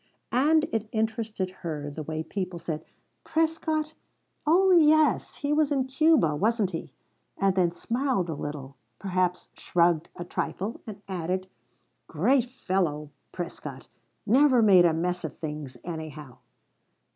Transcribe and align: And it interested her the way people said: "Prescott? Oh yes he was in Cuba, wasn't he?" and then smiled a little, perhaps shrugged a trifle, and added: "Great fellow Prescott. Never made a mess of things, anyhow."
And 0.31 0.63
it 0.71 0.89
interested 0.91 1.51
her 1.61 1.91
the 1.91 2.01
way 2.01 2.23
people 2.23 2.57
said: 2.57 2.83
"Prescott? 3.23 3.93
Oh 4.47 4.71
yes 4.71 5.35
he 5.35 5.53
was 5.53 5.71
in 5.71 5.85
Cuba, 5.85 6.35
wasn't 6.35 6.71
he?" 6.71 6.91
and 7.37 7.53
then 7.55 7.71
smiled 7.71 8.27
a 8.27 8.33
little, 8.33 8.75
perhaps 8.97 9.47
shrugged 9.53 10.09
a 10.15 10.25
trifle, 10.25 10.81
and 10.87 11.03
added: 11.07 11.45
"Great 12.07 12.45
fellow 12.45 13.11
Prescott. 13.31 13.87
Never 14.25 14.63
made 14.63 14.85
a 14.85 14.93
mess 14.95 15.23
of 15.23 15.37
things, 15.37 15.77
anyhow." 15.83 16.39